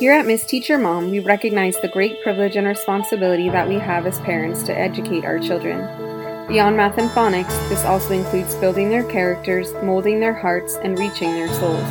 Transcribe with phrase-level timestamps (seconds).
[0.00, 4.06] Here at Miss Teacher Mom, we recognize the great privilege and responsibility that we have
[4.06, 5.76] as parents to educate our children.
[6.48, 11.32] Beyond math and phonics, this also includes building their characters, molding their hearts, and reaching
[11.32, 11.84] their souls.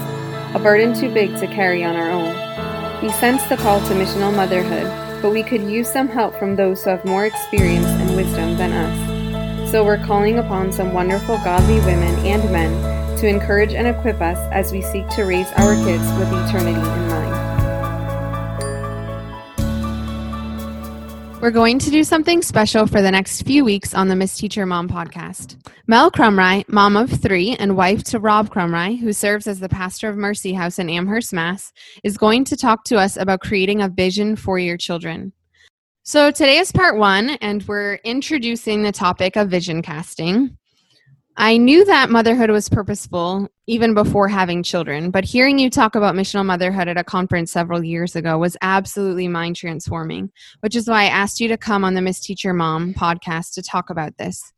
[0.56, 3.04] A burden too big to carry on our own.
[3.04, 6.84] We sense the call to missional motherhood, but we could use some help from those
[6.84, 9.72] who have more experience and wisdom than us.
[9.72, 14.40] So we're calling upon some wonderful godly women and men to encourage and equip us
[14.52, 17.29] as we seek to raise our kids with eternity in mind.
[21.42, 24.66] We're going to do something special for the next few weeks on the Miss Teacher
[24.66, 25.56] Mom podcast.
[25.88, 30.10] Mel Crumry, mom of three and wife to Rob Crumry, who serves as the pastor
[30.10, 31.72] of Mercy House in Amherst, Mass.,
[32.04, 35.32] is going to talk to us about creating a vision for your children.
[36.04, 40.58] So today is part one, and we're introducing the topic of vision casting.
[41.38, 46.16] I knew that motherhood was purposeful even before having children, but hearing you talk about
[46.16, 51.04] missional motherhood at a conference several years ago was absolutely mind transforming, which is why
[51.04, 54.52] I asked you to come on the Miss Teacher Mom podcast to talk about this.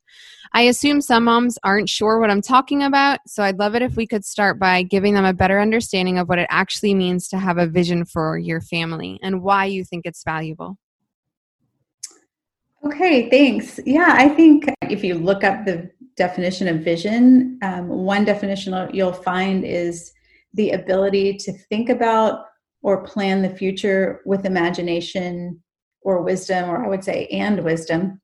[0.53, 3.95] I assume some moms aren't sure what I'm talking about, so I'd love it if
[3.95, 7.37] we could start by giving them a better understanding of what it actually means to
[7.37, 10.77] have a vision for your family and why you think it's valuable.
[12.83, 13.79] Okay, thanks.
[13.85, 15.89] Yeah, I think if you look up the
[16.25, 20.13] definition of vision, um, one definition you'll find is
[20.53, 22.45] the ability to think about
[22.83, 25.59] or plan the future with imagination
[26.01, 28.21] or wisdom, or I would say, and wisdom.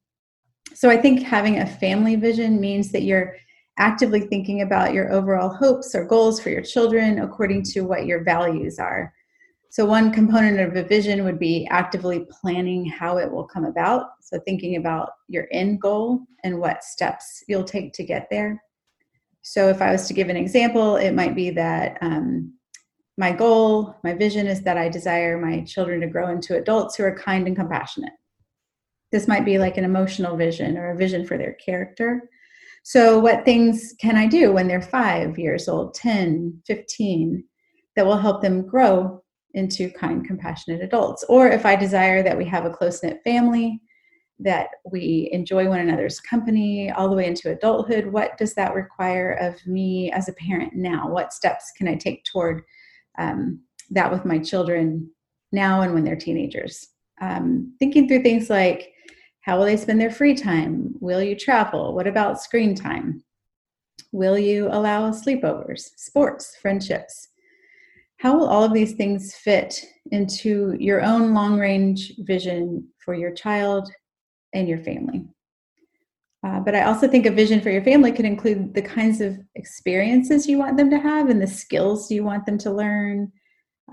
[0.76, 3.36] So I think having a family vision means that you're
[3.80, 8.24] actively thinking about your overall hopes or goals for your children according to what your
[8.24, 9.12] values are.
[9.70, 14.08] So, one component of a vision would be actively planning how it will come about.
[14.22, 18.62] So, thinking about your end goal and what steps you'll take to get there.
[19.42, 22.54] So, if I was to give an example, it might be that um,
[23.18, 27.04] my goal, my vision is that I desire my children to grow into adults who
[27.04, 28.14] are kind and compassionate.
[29.12, 32.30] This might be like an emotional vision or a vision for their character.
[32.84, 37.44] So, what things can I do when they're five years old, 10, 15,
[37.98, 41.24] that will help them grow into kind, compassionate adults.
[41.30, 43.82] Or if I desire that we have a close knit family,
[44.40, 49.32] that we enjoy one another's company all the way into adulthood, what does that require
[49.34, 51.10] of me as a parent now?
[51.10, 52.62] What steps can I take toward
[53.18, 55.10] um, that with my children
[55.52, 56.90] now and when they're teenagers?
[57.20, 58.94] Um, thinking through things like
[59.42, 60.94] how will they spend their free time?
[61.00, 61.96] Will you travel?
[61.96, 63.24] What about screen time?
[64.12, 67.30] Will you allow sleepovers, sports, friendships?
[68.18, 69.80] How will all of these things fit
[70.12, 73.90] into your own long range vision for your child
[74.54, 75.26] and your family?
[76.44, 79.38] Uh, but I also think a vision for your family could include the kinds of
[79.56, 83.32] experiences you want them to have and the skills you want them to learn,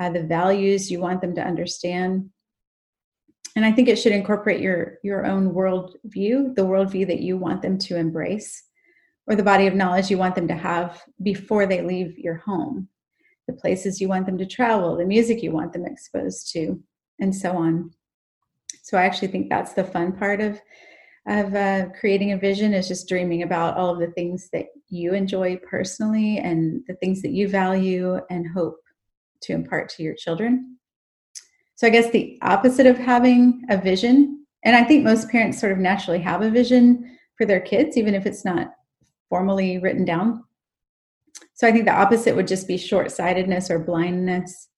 [0.00, 2.30] uh, the values you want them to understand.
[3.56, 7.62] And I think it should incorporate your, your own worldview, the worldview that you want
[7.62, 8.62] them to embrace,
[9.26, 12.88] or the body of knowledge you want them to have before they leave your home
[13.46, 16.80] the places you want them to travel, the music you want them exposed to,
[17.20, 17.90] and so on.
[18.82, 20.60] So I actually think that's the fun part of
[21.26, 25.14] of uh, creating a vision is just dreaming about all of the things that you
[25.14, 28.76] enjoy personally and the things that you value and hope
[29.40, 30.76] to impart to your children.
[31.76, 35.72] So I guess the opposite of having a vision, and I think most parents sort
[35.72, 38.72] of naturally have a vision for their kids, even if it's not
[39.28, 40.44] formally written down.
[41.54, 44.68] So I think the opposite would just be short sightedness or blindness.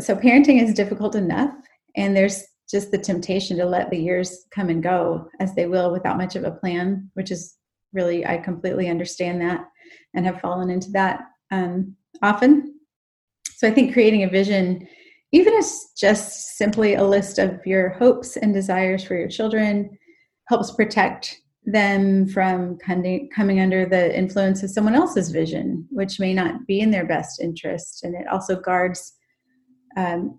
[0.00, 1.54] So parenting is difficult enough,
[1.96, 5.92] and there's just the temptation to let the years come and go as they will
[5.92, 7.56] without much of a plan, which is
[7.92, 9.66] really, I completely understand that
[10.14, 11.20] and have fallen into that
[11.50, 12.78] um, often.
[13.56, 14.88] So I think creating a vision,
[15.32, 19.96] even as just simply a list of your hopes and desires for your children,
[20.48, 26.66] helps protect them from coming under the influence of someone else's vision, which may not
[26.66, 28.04] be in their best interest.
[28.04, 29.14] And it also guards
[29.96, 30.36] um,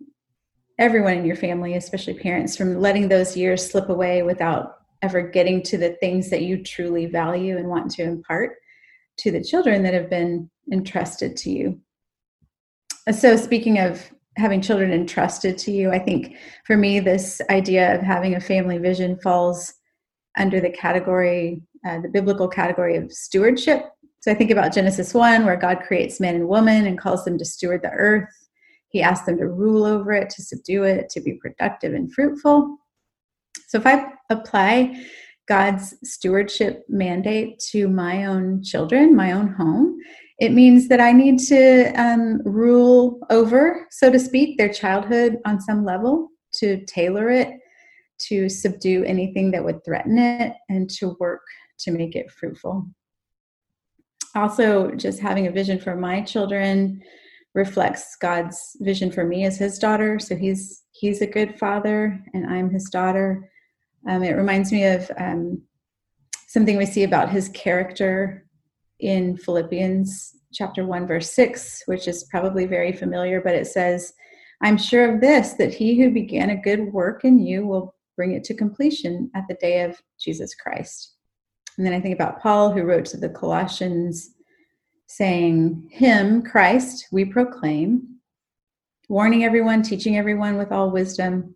[0.78, 5.62] everyone in your family, especially parents, from letting those years slip away without ever getting
[5.64, 8.56] to the things that you truly value and want to impart
[9.18, 11.80] to the children that have been entrusted to you.
[13.12, 16.36] So, speaking of having children entrusted to you, I think
[16.66, 19.74] for me, this idea of having a family vision falls
[20.38, 23.86] under the category, uh, the biblical category of stewardship.
[24.20, 27.38] So I think about Genesis 1, where God creates man and woman and calls them
[27.38, 28.30] to steward the earth.
[28.90, 32.78] He asks them to rule over it, to subdue it, to be productive and fruitful.
[33.68, 35.06] So if I apply
[35.48, 40.00] God's stewardship mandate to my own children, my own home,
[40.38, 45.62] It means that I need to um, rule over, so to speak, their childhood on
[45.62, 47.54] some level, to tailor it,
[48.18, 51.42] to subdue anything that would threaten it, and to work
[51.80, 52.88] to make it fruitful.
[54.36, 57.02] Also, just having a vision for my children
[57.54, 60.20] reflects God's vision for me as His daughter.
[60.20, 63.50] So He's He's a good father, and I'm His daughter.
[64.08, 65.62] Um, it reminds me of um,
[66.48, 68.46] something we see about His character
[69.00, 74.14] in Philippians chapter 1, verse 6, which is probably very familiar, but it says,
[74.62, 78.34] I'm sure of this, that he who began a good work in you will bring
[78.34, 81.16] it to completion at the day of Jesus Christ.
[81.78, 84.32] And then I think about Paul, who wrote to the Colossians
[85.08, 88.18] saying, Him, Christ, we proclaim,
[89.10, 91.56] warning everyone, teaching everyone with all wisdom,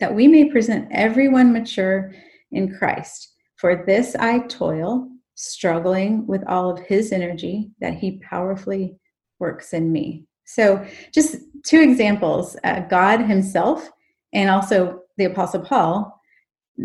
[0.00, 2.14] that we may present everyone mature
[2.52, 3.34] in Christ.
[3.56, 8.96] For this I toil struggling with all of his energy that he powerfully
[9.38, 10.24] works in me.
[10.44, 13.90] So, just two examples uh, God himself
[14.32, 16.14] and also the Apostle Paul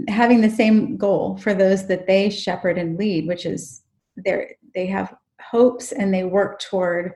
[0.07, 3.83] having the same goal for those that they shepherd and lead, which is
[4.17, 7.13] they they have hopes and they work toward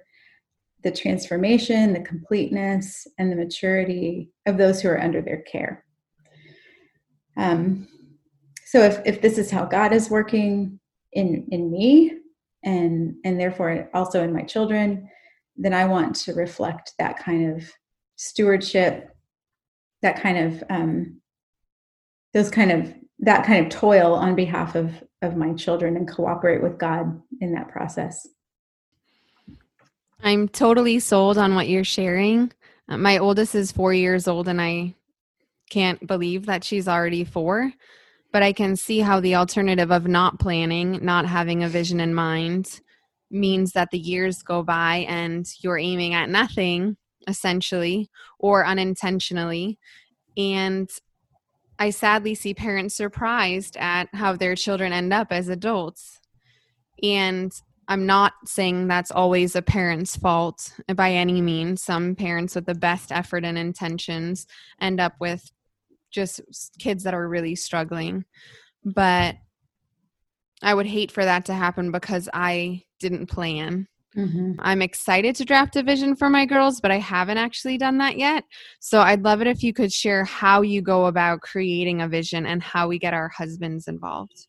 [0.84, 5.84] the transformation, the completeness, and the maturity of those who are under their care.
[7.36, 7.88] Um,
[8.66, 10.80] so if, if this is how God is working,
[11.14, 12.14] in in me
[12.64, 15.10] and and therefore also in my children
[15.56, 17.70] then i want to reflect that kind of
[18.16, 19.10] stewardship
[20.02, 21.22] that kind of um,
[22.34, 24.92] those kind of that kind of toil on behalf of
[25.22, 28.28] of my children and cooperate with god in that process.
[30.24, 32.52] I'm totally sold on what you're sharing.
[32.90, 34.94] Uh, my oldest is four years old and i
[35.70, 37.74] can't believe that she's already four
[38.32, 42.14] but I can see how the alternative of not planning, not having a vision in
[42.14, 42.82] mind,
[43.32, 48.10] means that the years go by and you're aiming at nothing, essentially,
[48.40, 49.78] or unintentionally.
[50.36, 50.90] And
[51.80, 56.20] I sadly see parents surprised at how their children end up as adults.
[57.04, 57.52] And
[57.88, 61.82] I'm not saying that's always a parent's fault by any means.
[61.84, 64.48] Some parents with the best effort and intentions
[64.82, 65.52] end up with
[66.12, 66.42] just
[66.80, 68.26] kids that are really struggling.
[68.84, 69.36] But
[70.62, 73.88] I would hate for that to happen because I didn't plan.
[74.16, 74.54] Mm-hmm.
[74.60, 78.18] I'm excited to draft a vision for my girls, but I haven't actually done that
[78.18, 78.44] yet.
[78.80, 82.46] So I'd love it if you could share how you go about creating a vision
[82.46, 84.48] and how we get our husbands involved.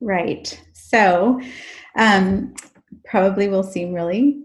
[0.00, 0.60] Right.
[0.72, 1.40] So,
[1.96, 2.54] um,
[3.04, 4.42] probably will seem really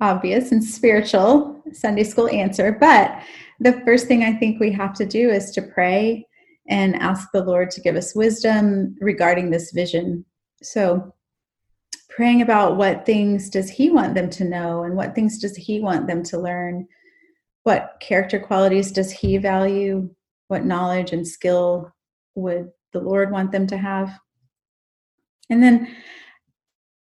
[0.00, 3.22] obvious and spiritual Sunday school answer, but
[3.60, 6.26] the first thing I think we have to do is to pray
[6.68, 10.24] and ask the Lord to give us wisdom regarding this vision.
[10.62, 11.14] So,
[12.16, 15.80] praying about what things does He want them to know and what things does He
[15.80, 16.88] want them to learn?
[17.64, 20.08] What character qualities does He value?
[20.48, 21.92] What knowledge and skill
[22.34, 24.18] would the Lord want them to have?
[25.50, 25.94] And then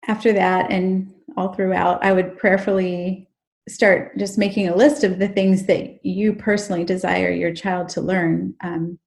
[0.06, 3.28] after that, and all throughout, I would prayerfully
[3.68, 8.00] start just making a list of the things that you personally desire your child to
[8.00, 9.00] learn, um,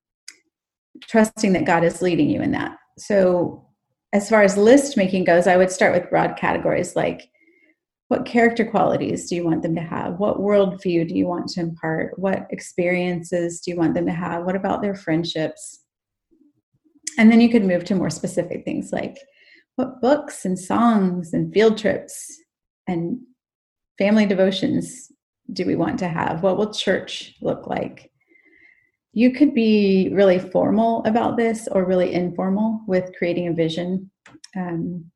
[1.03, 2.77] trusting that God is leading you in that.
[2.97, 3.64] So,
[4.15, 7.29] as far as list making goes, I would start with broad categories like
[8.07, 10.19] what character qualities do you want them to have?
[10.19, 12.17] What worldview do you want to impart?
[12.17, 14.45] What experiences do you want them to have?
[14.45, 15.83] What about their friendships?
[17.17, 19.17] And then you could move to more specific things like
[19.75, 22.41] what books and songs and field trips
[22.87, 23.19] and
[23.97, 25.11] family devotions
[25.51, 26.41] do we want to have?
[26.41, 28.09] What will church look like?
[29.15, 34.11] You could be really formal about this or really informal with creating a vision.
[34.57, 35.09] Um,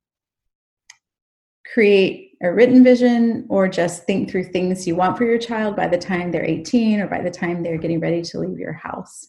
[1.74, 5.88] create a written vision or just think through things you want for your child by
[5.88, 9.28] the time they're 18 or by the time they're getting ready to leave your house.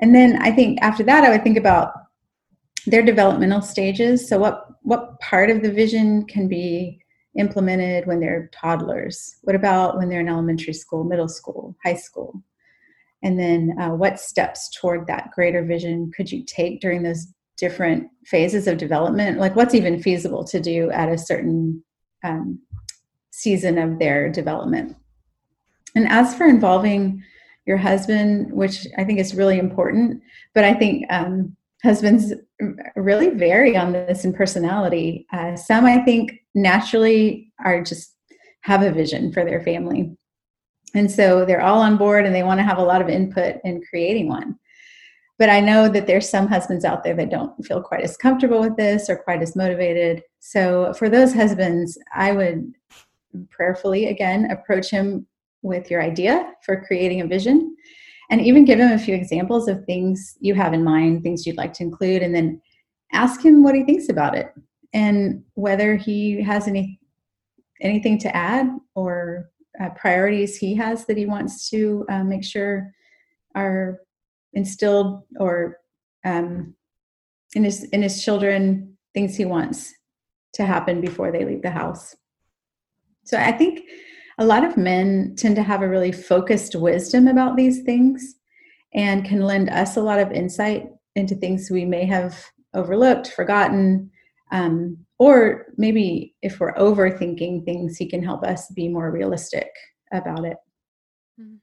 [0.00, 1.92] And then I think after that, I would think about
[2.86, 4.28] their developmental stages.
[4.28, 7.00] So, what, what part of the vision can be
[7.36, 9.36] implemented when they're toddlers?
[9.42, 12.42] What about when they're in elementary school, middle school, high school?
[13.22, 18.08] And then uh, what steps toward that greater vision could you take during those different
[18.26, 19.38] phases of development?
[19.38, 21.82] Like what's even feasible to do at a certain
[22.24, 22.60] um,
[23.30, 24.96] season of their development?
[25.94, 27.22] And as for involving
[27.66, 30.22] your husband, which I think is really important,
[30.54, 32.32] but I think um, husbands
[32.96, 35.26] really vary on this in personality.
[35.32, 38.14] Uh, some, I think, naturally are just
[38.62, 40.16] have a vision for their family.
[40.94, 43.56] And so they're all on board and they want to have a lot of input
[43.64, 44.58] in creating one.
[45.38, 48.60] But I know that there's some husbands out there that don't feel quite as comfortable
[48.60, 50.22] with this or quite as motivated.
[50.40, 52.74] So for those husbands, I would
[53.50, 55.26] prayerfully again approach him
[55.62, 57.76] with your idea for creating a vision
[58.30, 61.56] and even give him a few examples of things you have in mind, things you'd
[61.56, 62.60] like to include, and then
[63.12, 64.52] ask him what he thinks about it
[64.92, 66.98] and whether he has any
[67.80, 69.50] anything to add or
[69.80, 72.92] uh, priorities he has that he wants to uh, make sure
[73.54, 74.00] are
[74.52, 75.78] instilled or
[76.24, 76.74] um,
[77.54, 79.94] in his in his children things he wants
[80.52, 82.16] to happen before they leave the house.
[83.24, 83.82] So I think
[84.38, 88.36] a lot of men tend to have a really focused wisdom about these things
[88.94, 92.42] and can lend us a lot of insight into things we may have
[92.74, 94.10] overlooked, forgotten,
[94.52, 99.68] um, or maybe if we're overthinking things, he can help us be more realistic
[100.12, 100.56] about it.
[101.40, 101.56] Mm-hmm.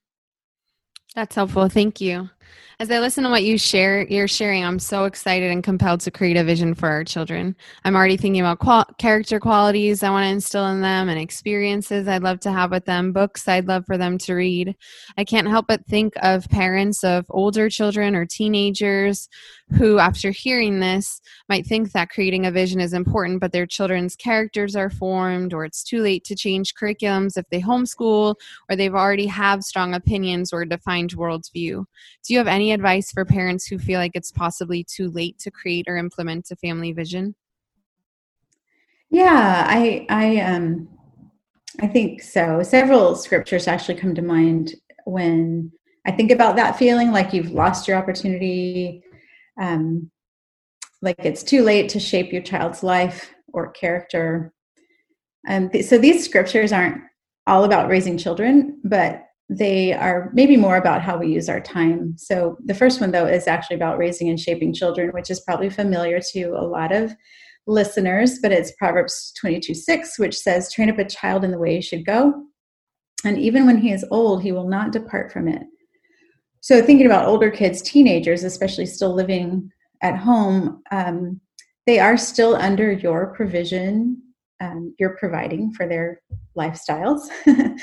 [1.16, 1.70] That's helpful.
[1.70, 2.30] Thank you.
[2.78, 6.12] As I listen to what you share, you're sharing, I'm so excited and compelled to
[6.12, 7.56] create a vision for our children.
[7.86, 12.06] I'm already thinking about qual- character qualities I want to instill in them and experiences
[12.06, 14.75] I'd love to have with them, books I'd love for them to read.
[15.18, 19.30] I can't help but think of parents of older children or teenagers
[19.78, 24.16] who, after hearing this, might think that creating a vision is important, but their children's
[24.16, 28.36] characters are formed, or it's too late to change curriculums if they homeschool,
[28.70, 31.86] or they've already have strong opinions or defined worldview.
[32.28, 35.51] Do you have any advice for parents who feel like it's possibly too late to
[35.51, 37.36] create or implement a family vision?
[39.10, 40.89] Yeah, I I um
[41.82, 42.62] I think so.
[42.63, 44.75] Several scriptures actually come to mind
[45.06, 45.72] when
[46.06, 49.04] I think about that feeling like you've lost your opportunity
[49.60, 50.12] um,
[51.01, 54.54] like it's too late to shape your child's life or character.
[55.48, 57.01] Um, th- so these scriptures aren't
[57.48, 62.16] all about raising children, but they are maybe more about how we use our time.
[62.18, 65.70] So the first one, though, is actually about raising and shaping children, which is probably
[65.70, 67.16] familiar to a lot of
[67.68, 71.75] listeners, but it's Proverbs 22 6, which says, Train up a child in the way
[71.75, 72.46] he should go,
[73.24, 75.64] and even when he is old, he will not depart from it.
[76.62, 79.70] So, thinking about older kids, teenagers, especially still living
[80.02, 81.40] at home, um,
[81.86, 84.22] they are still under your provision.
[84.62, 86.22] Um, you're providing for their
[86.58, 87.22] lifestyles.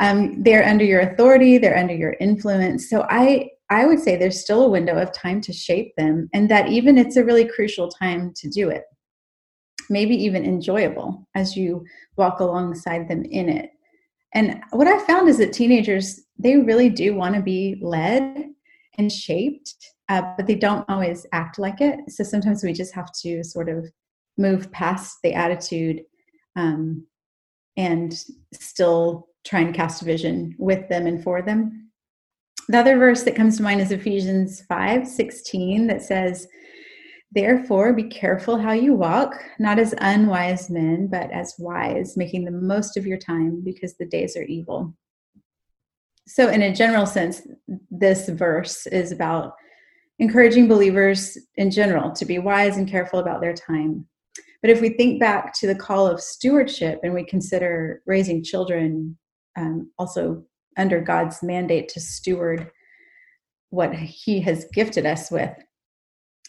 [0.00, 1.58] um, they're under your authority.
[1.58, 2.90] They're under your influence.
[2.90, 6.50] So, I I would say there's still a window of time to shape them, and
[6.50, 8.84] that even it's a really crucial time to do it.
[9.90, 11.84] Maybe even enjoyable as you
[12.16, 13.70] walk alongside them in it.
[14.34, 18.50] And what I found is that teenagers, they really do want to be led
[18.98, 19.74] and shaped,
[20.08, 22.00] uh, but they don't always act like it.
[22.08, 23.86] So sometimes we just have to sort of
[24.38, 26.02] move past the attitude
[26.56, 27.06] um,
[27.76, 31.90] and still try and cast a vision with them and for them.
[32.68, 36.46] The other verse that comes to mind is Ephesians 5 16 that says,
[37.32, 42.50] Therefore, be careful how you walk, not as unwise men, but as wise, making the
[42.50, 44.94] most of your time because the days are evil.
[46.26, 47.46] So, in a general sense,
[47.90, 49.54] this verse is about
[50.18, 54.06] encouraging believers in general to be wise and careful about their time.
[54.60, 59.16] But if we think back to the call of stewardship and we consider raising children
[59.56, 60.44] um, also
[60.76, 62.70] under God's mandate to steward
[63.70, 65.52] what He has gifted us with,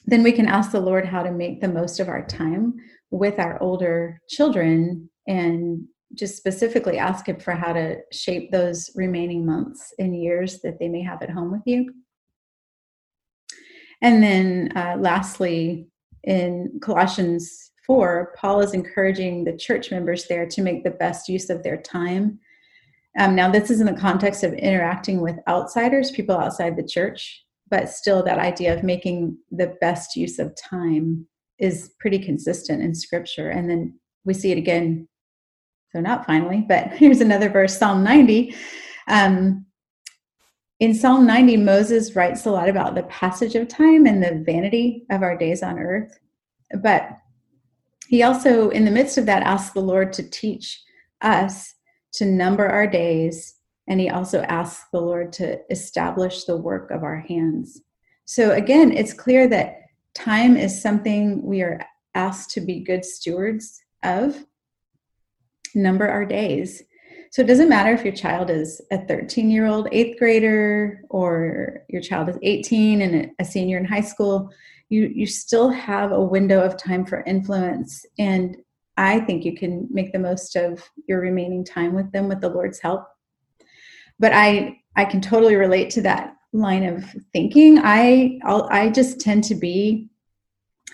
[0.06, 2.75] then we can ask the Lord how to make the most of our time
[3.12, 5.86] with our older children and
[6.16, 10.88] just specifically ask Him for how to shape those remaining months and years that they
[10.88, 11.94] may have at home with you.
[14.01, 15.88] And then, uh, lastly,
[16.24, 21.50] in Colossians 4, Paul is encouraging the church members there to make the best use
[21.50, 22.39] of their time.
[23.17, 27.43] Um, now, this is in the context of interacting with outsiders, people outside the church
[27.69, 31.27] but still that idea of making the best use of time
[31.60, 35.08] is pretty consistent in scripture and then we see it again
[35.93, 38.55] so not finally but here's another verse psalm 90
[39.08, 39.65] um,
[40.79, 45.05] in psalm 90 moses writes a lot about the passage of time and the vanity
[45.12, 46.19] of our days on earth
[46.81, 47.17] but
[48.10, 50.82] he also in the midst of that asks the lord to teach
[51.22, 51.75] us
[52.12, 57.04] to number our days and he also asks the Lord to establish the work of
[57.04, 57.82] our hands.
[58.25, 59.82] So again, it's clear that
[60.13, 64.46] time is something we are asked to be good stewards of.
[65.74, 66.84] Number our days.
[67.32, 71.82] So it doesn't matter if your child is a 13 year old eighth grader or
[71.89, 74.51] your child is 18 and a senior in high school,
[74.89, 78.05] you, you still have a window of time for influence.
[78.17, 78.58] And
[78.98, 82.50] I think you can make the most of your remaining time with them with the
[82.50, 83.08] Lord's help
[84.19, 87.79] but I I can totally relate to that line of thinking.
[87.81, 90.10] I I'll, I just tend to be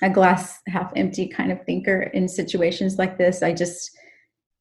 [0.01, 3.41] a glass half empty kind of thinker in situations like this.
[3.41, 3.91] I just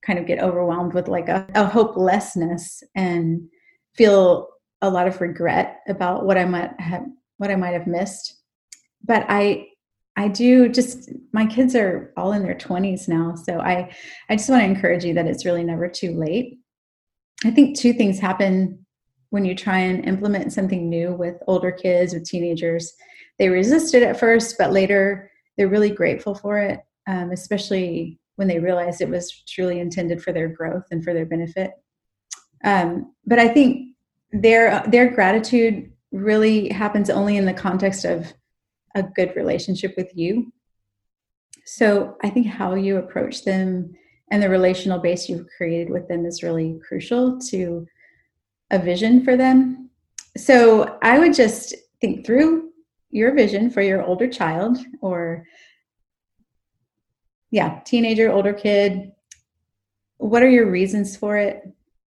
[0.04, 3.48] kind of get overwhelmed with like a, a hopelessness and
[3.94, 4.48] feel
[4.82, 7.04] a lot of regret about what I might have
[7.36, 8.40] what I might have missed.
[9.04, 9.68] But I
[10.16, 13.92] I do just my kids are all in their 20s now, so I
[14.28, 16.58] I just want to encourage you that it's really never too late.
[17.44, 18.84] I think two things happen
[19.30, 22.92] when you try and implement something new with older kids with teenagers.
[23.38, 28.48] They resist it at first, but later they're really grateful for it, um, especially when
[28.48, 31.72] they realize it was truly intended for their growth and for their benefit.
[32.64, 33.94] Um, but I think
[34.32, 38.32] their their gratitude really happens only in the context of
[38.94, 40.52] a good relationship with you.
[41.64, 43.94] So I think how you approach them
[44.30, 47.86] and the relational base you've created with them is really crucial to
[48.70, 49.90] a vision for them.
[50.36, 52.70] So I would just think through
[53.10, 55.46] your vision for your older child or
[57.50, 59.12] yeah, teenager, older kid.
[60.16, 61.62] What are your reasons for it?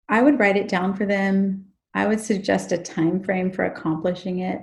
[0.09, 1.67] I would write it down for them.
[1.93, 4.63] I would suggest a time frame for accomplishing it.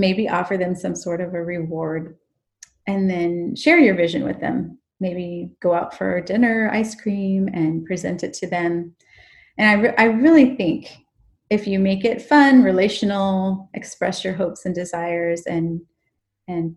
[0.00, 2.16] Maybe offer them some sort of a reward
[2.86, 4.78] and then share your vision with them.
[5.00, 8.94] Maybe go out for dinner, ice cream, and present it to them.
[9.58, 10.96] And I, re- I really think
[11.50, 15.80] if you make it fun, relational, express your hopes and desires, and
[16.48, 16.76] and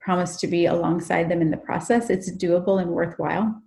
[0.00, 3.62] promise to be alongside them in the process, it's doable and worthwhile.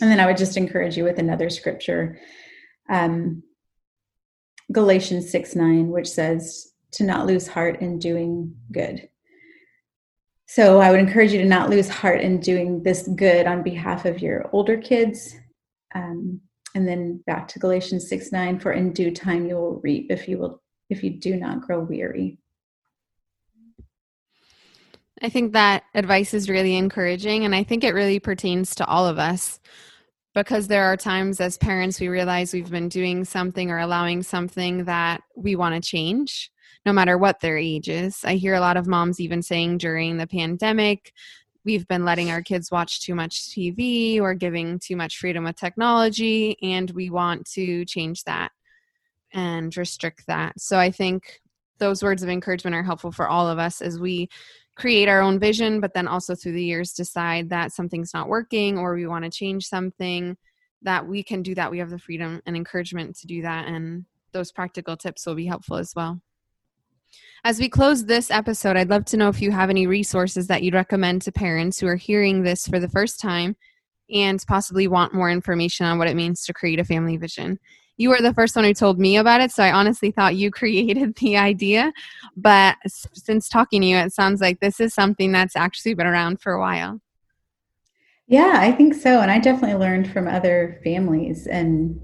[0.00, 2.18] And then I would just encourage you with another scripture,
[2.88, 3.42] um,
[4.72, 9.08] Galatians 6 9, which says to not lose heart in doing good.
[10.46, 14.04] So I would encourage you to not lose heart in doing this good on behalf
[14.04, 15.34] of your older kids.
[15.94, 16.40] Um,
[16.74, 20.28] and then back to Galatians 6 9, for in due time you will reap if
[20.28, 22.38] you will if you do not grow weary.
[25.22, 29.06] I think that advice is really encouraging, and I think it really pertains to all
[29.06, 29.60] of us
[30.34, 34.84] because there are times as parents we realize we've been doing something or allowing something
[34.84, 36.50] that we want to change,
[36.86, 38.20] no matter what their age is.
[38.24, 41.12] I hear a lot of moms even saying during the pandemic,
[41.64, 45.56] we've been letting our kids watch too much TV or giving too much freedom with
[45.56, 48.52] technology, and we want to change that
[49.32, 50.60] and restrict that.
[50.60, 51.40] So I think
[51.78, 54.28] those words of encouragement are helpful for all of us as we
[54.76, 58.78] create our own vision, but then also through the years decide that something's not working
[58.78, 60.36] or we want to change something,
[60.82, 61.70] that we can do that.
[61.70, 63.66] We have the freedom and encouragement to do that.
[63.66, 66.20] And those practical tips will be helpful as well.
[67.44, 70.62] As we close this episode, I'd love to know if you have any resources that
[70.62, 73.54] you'd recommend to parents who are hearing this for the first time
[74.10, 77.58] and possibly want more information on what it means to create a family vision
[77.96, 80.50] you were the first one who told me about it, so I honestly thought you
[80.50, 81.92] created the idea.
[82.36, 86.40] But since talking to you, it sounds like this is something that's actually been around
[86.40, 87.00] for a while.
[88.26, 89.20] Yeah, I think so.
[89.20, 92.00] And I definitely learned from other families and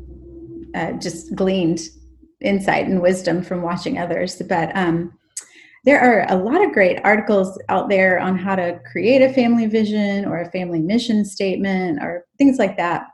[0.75, 1.81] uh, just gleaned
[2.43, 4.41] insight and wisdom from watching others.
[4.47, 5.15] But um,
[5.85, 9.67] there are a lot of great articles out there on how to create a family
[9.67, 13.07] vision or a family mission statement or things like that.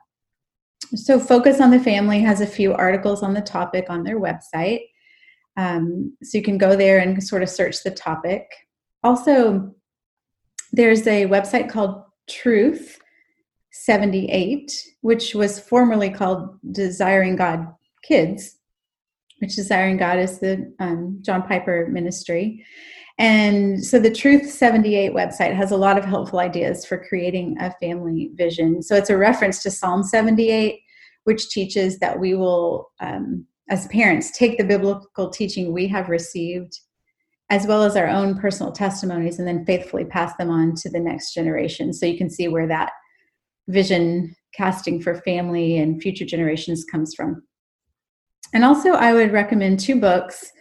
[0.94, 4.82] So, Focus on the Family has a few articles on the topic on their website.
[5.56, 8.46] Um, so, you can go there and sort of search the topic.
[9.02, 9.74] Also,
[10.72, 13.00] there's a website called Truth
[13.72, 17.66] 78, which was formerly called Desiring God
[18.02, 18.56] Kids,
[19.38, 22.64] which Desiring God is the um, John Piper ministry.
[23.18, 27.72] And so the Truth 78 website has a lot of helpful ideas for creating a
[27.80, 28.82] family vision.
[28.82, 30.80] So it's a reference to Psalm 78,
[31.24, 36.78] which teaches that we will, um, as parents, take the biblical teaching we have received,
[37.48, 41.00] as well as our own personal testimonies, and then faithfully pass them on to the
[41.00, 41.94] next generation.
[41.94, 42.92] So you can see where that
[43.68, 47.42] vision casting for family and future generations comes from.
[48.54, 50.52] And also, I would recommend two books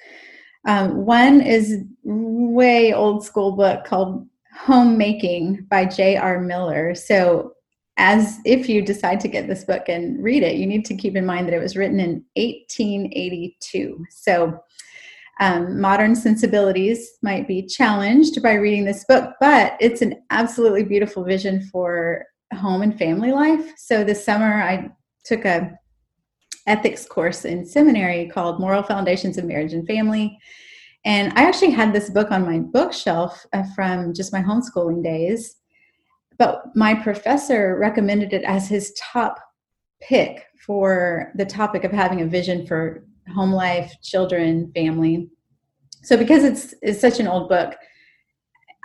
[0.65, 6.41] um, one is way old school book called Homemaking by J.R.
[6.41, 6.95] Miller.
[6.95, 7.51] So,
[7.97, 11.15] as if you decide to get this book and read it, you need to keep
[11.15, 14.05] in mind that it was written in 1882.
[14.09, 14.59] So,
[15.39, 21.23] um, modern sensibilities might be challenged by reading this book, but it's an absolutely beautiful
[21.23, 23.73] vision for home and family life.
[23.77, 24.89] So, this summer I
[25.25, 25.77] took a
[26.67, 30.37] ethics course in seminary called Moral Foundations of Marriage and Family.
[31.05, 35.55] And I actually had this book on my bookshelf uh, from just my homeschooling days.
[36.37, 39.39] But my professor recommended it as his top
[40.01, 45.29] pick for the topic of having a vision for home life, children, family.
[46.03, 47.75] So because it's it's such an old book,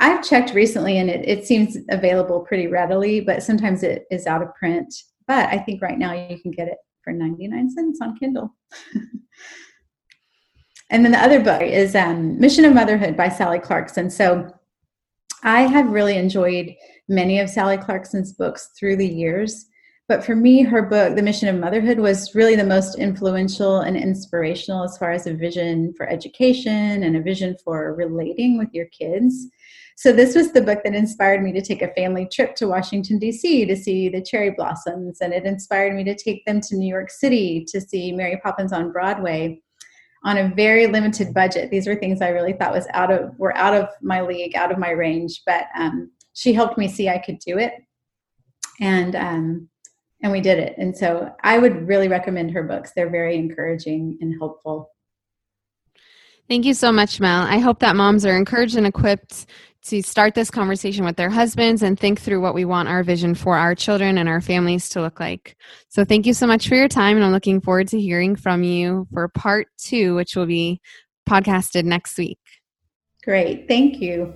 [0.01, 4.43] I've checked recently and it, it seems available pretty readily, but sometimes it is out
[4.43, 4.95] of print.
[5.27, 8.55] But I think right now you can get it for 99 cents on Kindle.
[10.91, 14.11] and then the other book is um, Mission of Motherhood by Sally Clarkson.
[14.11, 14.53] So
[15.43, 16.75] I have really enjoyed
[17.09, 19.67] many of Sally Clarkson's books through the years.
[20.09, 23.97] But for me, her book, The Mission of Motherhood, was really the most influential and
[23.97, 28.87] inspirational as far as a vision for education and a vision for relating with your
[28.87, 29.47] kids.
[29.96, 33.18] So, this was the book that inspired me to take a family trip to Washington,
[33.18, 33.66] D.C.
[33.66, 35.18] to see the cherry blossoms.
[35.20, 38.72] And it inspired me to take them to New York City to see Mary Poppins
[38.72, 39.61] on Broadway
[40.24, 41.70] on a very limited budget.
[41.70, 44.72] These were things I really thought was out of were out of my league, out
[44.72, 45.42] of my range.
[45.46, 47.74] But um, she helped me see I could do it.
[48.81, 49.68] And um,
[50.22, 50.74] and we did it.
[50.76, 52.92] And so I would really recommend her books.
[52.94, 54.90] They're very encouraging and helpful.
[56.48, 57.42] Thank you so much, Mel.
[57.42, 59.46] I hope that moms are encouraged and equipped
[59.87, 63.35] to start this conversation with their husbands and think through what we want our vision
[63.35, 65.57] for our children and our families to look like.
[65.88, 68.62] So, thank you so much for your time, and I'm looking forward to hearing from
[68.62, 70.81] you for part two, which will be
[71.29, 72.38] podcasted next week.
[73.25, 73.69] Great.
[73.69, 74.35] Thank you.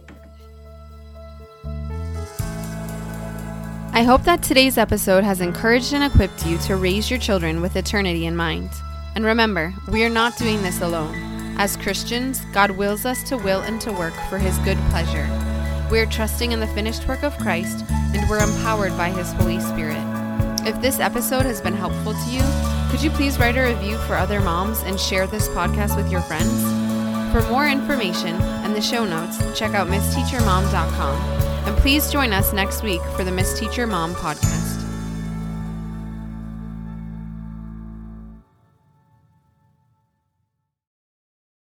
[3.96, 7.76] I hope that today's episode has encouraged and equipped you to raise your children with
[7.76, 8.70] eternity in mind.
[9.14, 11.33] And remember, we are not doing this alone.
[11.56, 15.28] As Christians, God wills us to will and to work for His good pleasure.
[15.90, 19.60] We are trusting in the finished work of Christ, and we're empowered by His Holy
[19.60, 20.02] Spirit.
[20.66, 22.42] If this episode has been helpful to you,
[22.90, 26.22] could you please write a review for other moms and share this podcast with your
[26.22, 26.62] friends?
[27.32, 31.16] For more information and the show notes, check out missteachermom.com.
[31.66, 34.63] And please join us next week for the Miss Teacher Mom podcast.